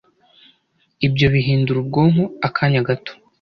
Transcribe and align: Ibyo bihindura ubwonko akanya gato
Ibyo 1.07 1.25
bihindura 1.33 1.77
ubwonko 1.79 2.23
akanya 2.47 2.81
gato 2.87 3.11